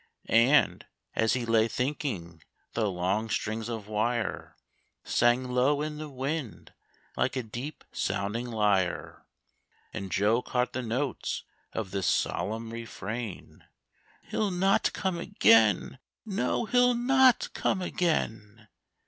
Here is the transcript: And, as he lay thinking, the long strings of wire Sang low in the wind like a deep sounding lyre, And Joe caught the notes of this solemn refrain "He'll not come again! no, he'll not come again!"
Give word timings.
And, 0.25 0.87
as 1.15 1.33
he 1.33 1.45
lay 1.45 1.67
thinking, 1.67 2.41
the 2.73 2.89
long 2.89 3.29
strings 3.29 3.69
of 3.69 3.87
wire 3.87 4.57
Sang 5.03 5.51
low 5.51 5.83
in 5.83 5.99
the 5.99 6.09
wind 6.09 6.73
like 7.15 7.35
a 7.35 7.43
deep 7.43 7.83
sounding 7.91 8.47
lyre, 8.47 9.27
And 9.93 10.11
Joe 10.11 10.41
caught 10.41 10.73
the 10.73 10.81
notes 10.81 11.43
of 11.73 11.91
this 11.91 12.07
solemn 12.07 12.71
refrain 12.71 13.63
"He'll 14.23 14.49
not 14.49 14.91
come 14.93 15.19
again! 15.19 15.99
no, 16.25 16.65
he'll 16.65 16.95
not 16.95 17.49
come 17.53 17.83
again!" 17.83 18.69